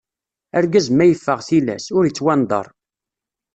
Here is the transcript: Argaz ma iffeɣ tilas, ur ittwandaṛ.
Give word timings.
Argaz 0.57 0.87
ma 0.95 1.05
iffeɣ 1.07 1.39
tilas, 1.47 1.85
ur 1.97 2.03
ittwandaṛ. 2.05 2.65